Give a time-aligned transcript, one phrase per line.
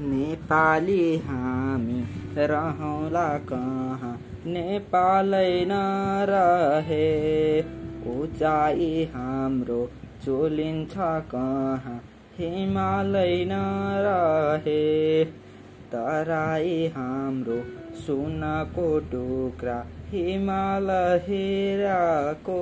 [0.00, 2.04] नेपाली हामी
[2.36, 4.20] रहौँला कहाँ?
[4.46, 7.06] नेपालै नरहे
[8.16, 9.90] उचाइ हाम्रो
[10.24, 10.94] चोलिन्छ
[11.34, 12.02] कहाँ?
[12.38, 15.24] हिमालै नरहे
[15.92, 17.62] तराई हाम्रो
[17.96, 20.90] सुनको टुक्रा हिमाल
[21.28, 22.60] हिराको।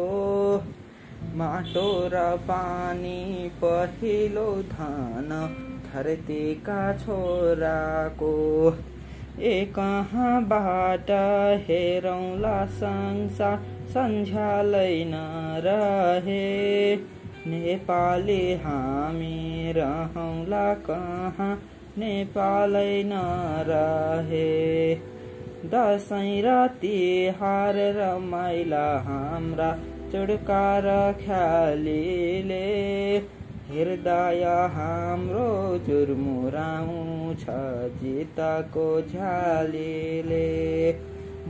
[1.34, 5.58] माटो र पानी पहिलो धन।
[5.94, 8.30] धरतीका छोराको
[9.40, 11.10] ए कहाँबाट
[11.68, 13.58] हेरौँला संसार
[13.94, 16.40] सन्झ्यालै नरहे
[17.46, 21.54] नेपाली हामी रहौँला कहाँ?
[21.98, 24.48] नेपालै नरहे
[25.74, 29.70] दसैँ र तिहार रमाइला हाम्रा
[30.12, 30.88] चुडकार
[31.20, 32.64] ख्यालीले
[33.74, 34.44] हृदय
[34.74, 35.46] हाम्रो
[35.86, 37.44] जुर्मुराउँछ
[38.02, 40.46] जितको झ्यालीले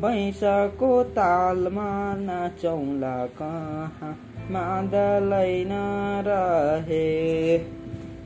[0.02, 4.12] बैँसको तालमा नचौला कहाँ
[4.52, 7.04] मादलै नरहे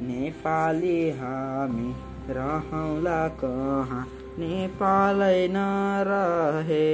[0.07, 1.93] नेपाली हामी
[2.31, 4.07] रहौँला कहाँ
[4.39, 6.87] नेपालै नरहे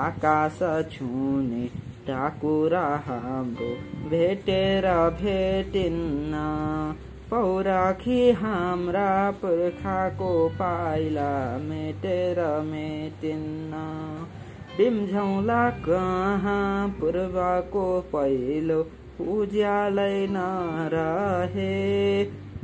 [0.00, 0.58] आकाश
[0.92, 1.64] छुने
[2.06, 3.70] टाकुरा हाम्रो
[4.10, 4.86] भेटेर
[5.20, 6.40] भेटिन्न।
[7.30, 13.82] पौराखी हाम्रा पुर्खाको पाइला मेटेर मेटिन्न।
[14.76, 18.80] बिम्झौला कहाँ पूर्वको पहिलो
[19.32, 21.72] उज्यालै नरहे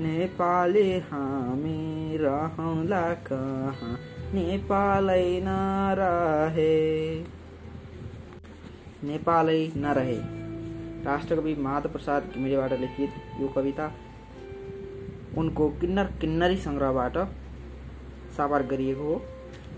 [0.00, 3.98] नेपाली हामी रहौँला कहाँ
[4.34, 6.75] नेपालै नरहे
[9.02, 10.14] नेपालै नरहे
[11.02, 13.10] राष्ट्रकवि माधव प्रसाद घिमिरेबाट लिखित
[13.41, 13.86] यो कविता
[15.38, 17.19] उनको किन्नर किन्नरी सङ्ग्रहबाट
[18.36, 19.20] सावार गरिएको हो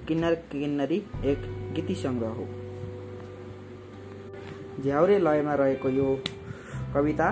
[0.08, 1.44] किन्नर किन्नरी एक
[1.76, 2.46] गीती सङ्ग्रह हो
[4.82, 6.08] झ्याउरे लयमा रहेको यो
[6.94, 7.28] कविता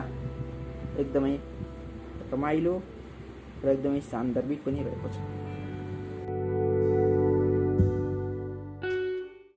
[0.99, 1.35] एकदमै
[2.33, 2.79] रमाइलो
[3.65, 5.48] र एकदमै सान्दर्भिक पनि रहेको छ